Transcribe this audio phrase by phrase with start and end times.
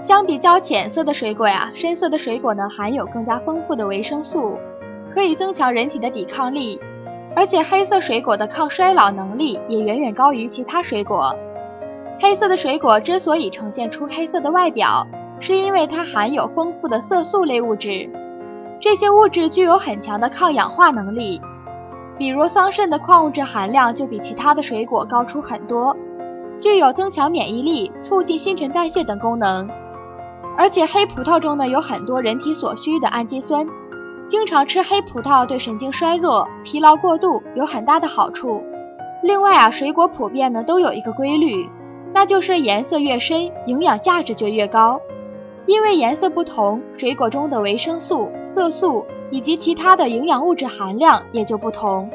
[0.00, 4.56] 相比较浅色的水果呀，深色的水果呢含有更加丰富的维生素，
[5.12, 6.80] 可以增强人体的抵抗力。
[7.36, 11.36] 而且黑色水果的抗衰老能力也远远高于其他水果。
[12.18, 15.06] 黑色的水果之所以呈现出黑色的外表，
[15.38, 18.10] 是因为它含有丰富的色素类物质，
[18.80, 21.40] 这些物质具有很强的抗氧化能力。
[22.18, 25.96] 比如桑葚的矿物质含量就比其他的水果高出很多，
[26.58, 29.68] 具有增强免疫力、促进新陈代谢等功能。
[30.56, 33.66] 而且黑葡萄中呢有很多人体所需的氨基酸，
[34.26, 38.62] 经常吃黑葡萄对神经衰弱、疲劳过度有很大的好处。
[39.22, 41.68] 另外啊，水果普遍呢都有一个规律，
[42.12, 45.00] 那就是颜色越深，营养价值就越高。
[45.66, 52.10] 因为颜色不同，水果中的维生素、色素以及其他的营养物质含量也就不同。